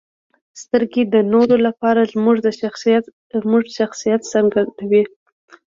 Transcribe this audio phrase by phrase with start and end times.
[0.61, 5.03] •سترګې د نورو لپاره زموږ د شخصیت څرګندوي.